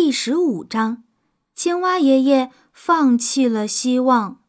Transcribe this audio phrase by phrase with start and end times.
[0.00, 1.02] 第十五章，
[1.56, 4.40] 青蛙爷爷放弃了希望。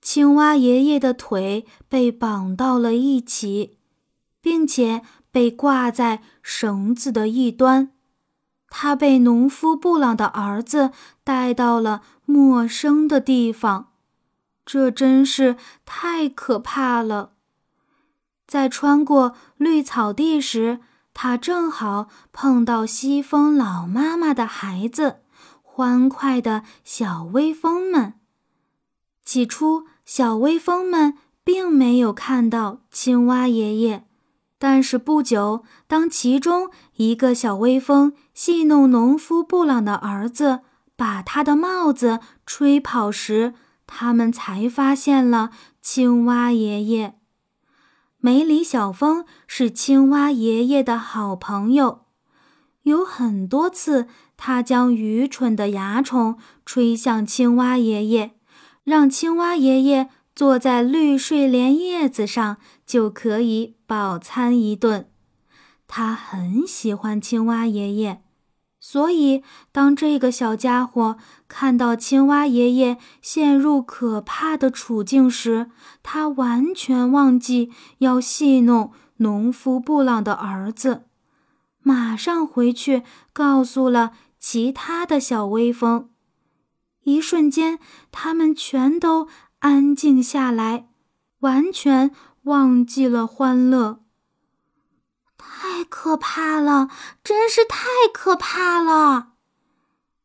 [0.00, 3.76] 青蛙爷爷的腿被绑到了一起，
[4.40, 7.92] 并且被挂在绳子的一端。
[8.68, 10.92] 他被农夫布朗的儿子
[11.22, 13.92] 带到了陌生的地方，
[14.64, 17.34] 这真是太可怕了。
[18.46, 20.80] 在穿过绿草地时，
[21.14, 25.20] 他正好碰到西风老妈妈的孩子，
[25.62, 28.14] 欢快的小微风们。
[29.24, 34.04] 起初，小微风们并没有看到青蛙爷爷，
[34.58, 40.60] 但是不久，当其中一个小微风戏弄农夫布朗的儿子，
[40.96, 43.54] 把他的帽子吹跑时，
[43.86, 47.18] 他们才发现了青蛙爷爷。
[48.24, 52.02] 梅里小风是青蛙爷爷的好朋友，
[52.84, 58.36] 有很多次，他将愚蠢的蚜虫吹向青蛙爷爷，
[58.84, 65.08] 让青蛙爷爷坐在绿睡莲叶子上就可以饱餐一顿。
[65.88, 68.22] 他很喜欢青蛙爷爷。
[68.84, 71.16] 所以，当这个小家伙
[71.46, 75.70] 看到青蛙爷爷陷入可怕的处境时，
[76.02, 81.04] 他完全忘记要戏弄农夫布朗的儿子，
[81.80, 86.10] 马上回去告诉了其他的小微风。
[87.04, 87.78] 一瞬间，
[88.10, 89.28] 他们全都
[89.60, 90.88] 安静下来，
[91.38, 92.10] 完全
[92.42, 94.01] 忘记了欢乐。
[95.42, 96.88] 太可怕了！
[97.24, 99.32] 真是太可怕了！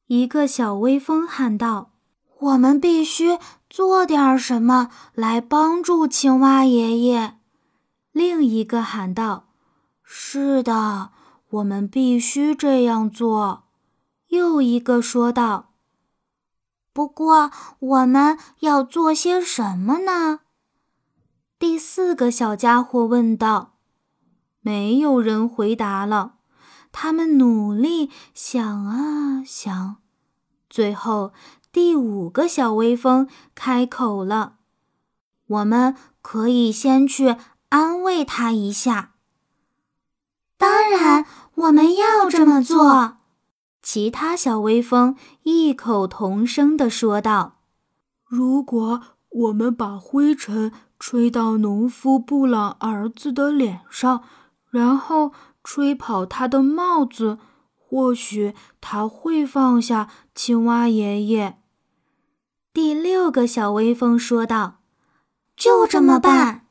[0.07, 1.91] 一个小微风喊道
[2.39, 7.37] ：“我们必须做点什么来帮助青蛙爷爷。”
[8.13, 9.47] 另一个喊道
[10.03, 11.11] ：“是的，
[11.49, 13.63] 我们必须这样做。”
[14.29, 15.71] 又一个说道
[16.93, 20.41] ：“不过，我们要做些什么呢？”
[21.57, 23.76] 第四个小家伙问道。
[24.67, 26.33] 没有人回答了，
[26.91, 29.95] 他们努力想啊想，
[30.69, 31.31] 最后
[31.71, 34.55] 第五个小微风开口了
[35.47, 37.37] ：“我们可以先去
[37.69, 39.13] 安慰他一下。”
[40.59, 43.19] 当然，我们要这么做。
[43.81, 47.59] 其他小微风异口同声地说道
[48.27, 54.25] ：“如果我们把灰尘吹到农夫布朗儿子的脸上。”
[54.69, 55.31] 然后
[55.63, 57.37] 吹跑他的帽子，
[57.75, 61.57] 或许他会放下青蛙爷爷。
[62.73, 64.81] 第六个小微风说道
[65.55, 66.67] ：“就这么办！”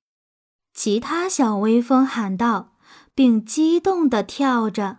[0.73, 2.75] 其他小微风喊道，
[3.15, 4.99] 并激动地跳着：“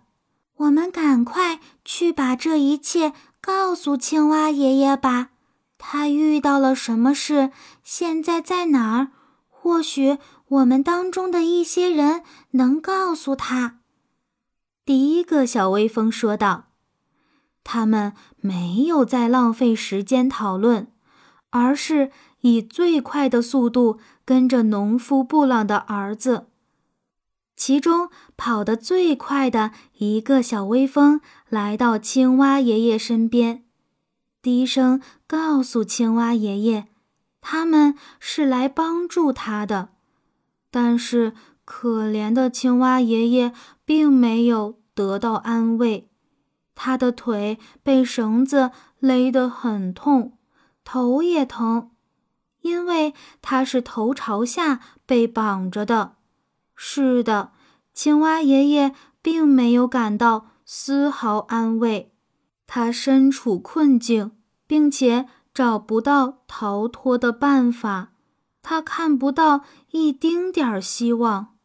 [0.58, 5.30] 我们赶快去把这一切告诉青蛙爷爷吧！
[5.78, 7.52] 他遇到了什么事？
[7.84, 9.12] 现在在哪儿？
[9.50, 10.18] 或许……”
[10.50, 13.80] 我们当中的一些人能告诉他。
[14.86, 16.70] 第一个小微风说道
[17.66, 20.88] ：“他们没有在浪费时间讨论，
[21.50, 26.48] 而是以最快的速度跟着农夫布朗的儿子。
[27.58, 31.20] 其中跑得最快的一个小微风
[31.50, 33.66] 来到青蛙爷爷身边，
[34.42, 36.88] 低声告诉青蛙爷爷，
[37.42, 39.90] 他们是来帮助他的。”
[40.80, 41.34] 但是，
[41.66, 43.52] 可怜的青蛙爷爷
[43.84, 46.08] 并没有得到安慰，
[46.76, 50.38] 他的腿被绳子勒得很痛，
[50.84, 51.90] 头也疼，
[52.62, 56.18] 因为他是头朝下被绑着的。
[56.76, 57.54] 是的，
[57.92, 62.14] 青蛙爷爷并没有感到丝毫安慰，
[62.68, 64.34] 他身处困境，
[64.68, 68.12] 并且找不到逃脱的办法。
[68.70, 69.62] 他看不到
[69.92, 71.56] 一丁点儿希望。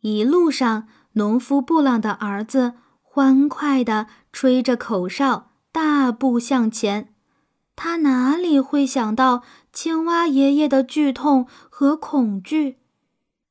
[0.00, 7.14] 一路上，农夫布朗的儿子欢快地吹着口哨，大步向前。
[7.76, 12.80] 他哪里会想到青蛙爷爷的剧痛和恐惧？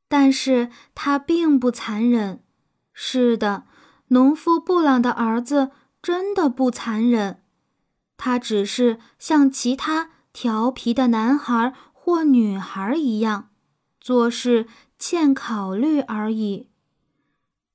[0.09, 2.43] 但是他并不残忍。
[2.91, 3.63] 是的，
[4.09, 5.71] 农夫布朗的儿子
[6.01, 7.41] 真的不残忍。
[8.17, 11.73] 他只是像其他调皮的男孩。
[12.11, 13.51] 或女孩一样，
[14.01, 14.67] 做事
[14.99, 16.67] 欠考虑而已。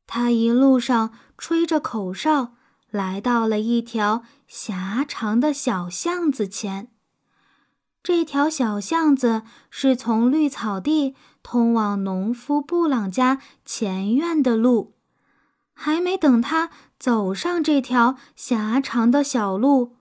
[0.06, 2.52] 他一路上吹着口哨，
[2.90, 6.90] 来到了一条狭长的小巷子前。
[8.02, 9.40] 这条小巷子
[9.70, 14.92] 是从绿草地通往农夫布朗家前院的路。
[15.72, 16.68] 还没等他
[16.98, 19.96] 走上这条狭长的小路，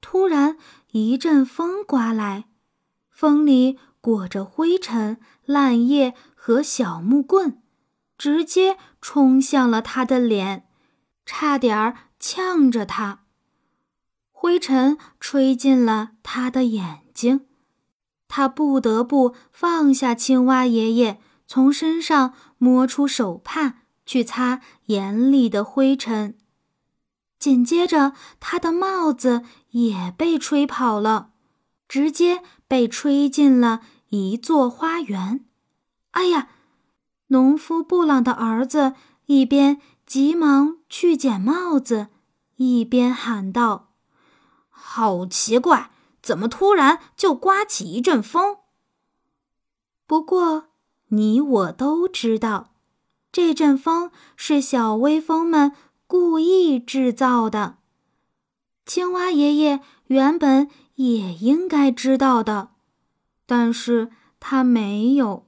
[0.00, 0.56] 突然
[0.92, 2.44] 一阵风刮来，
[3.20, 7.60] 风里裹着灰尘、烂叶和小木棍，
[8.16, 10.66] 直接冲向了他的脸，
[11.26, 13.24] 差点儿呛着他。
[14.30, 17.44] 灰尘吹进了他的眼睛，
[18.26, 26.38] 他不得不放下青蛙爷爷，从身上摸出手帕去擦眼里的灰尘。
[27.38, 29.42] 紧接着，他的帽子
[29.72, 31.32] 也被吹跑了，
[31.86, 33.80] 直接被吹进了
[34.10, 35.44] 一座花园。
[36.12, 36.50] 哎呀！
[37.26, 38.94] 农夫布朗的儿子
[39.26, 42.06] 一边急忙去捡帽子，
[42.58, 43.88] 一边喊道。
[44.68, 45.90] 好奇怪，
[46.22, 48.58] 怎么突然就刮起一阵风？
[50.06, 50.68] 不过
[51.08, 52.70] 你我都知道，
[53.32, 55.72] 这阵风是小微风们
[56.06, 57.78] 故意制造的。
[58.92, 59.78] 青蛙爷爷
[60.08, 62.70] 原本也应该知道的，
[63.46, 64.10] 但是
[64.40, 65.46] 他没有，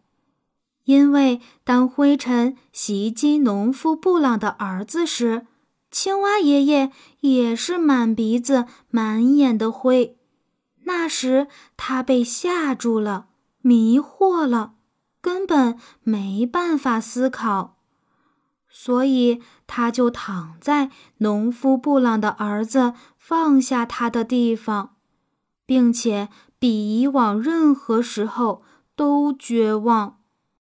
[0.85, 5.49] 因为当灰尘袭击农夫布朗的儿子时。
[5.91, 10.17] 青蛙爷爷也是满鼻子、满眼的灰，
[10.85, 13.27] 那时他被吓住了，
[13.61, 14.75] 迷惑了，
[15.21, 17.82] 根本没办法思考，
[18.75, 24.97] 所以他就躺在农夫布朗的儿子放下他的地方，
[25.67, 28.63] 并且比以往任何时候
[28.97, 30.22] 都绝望。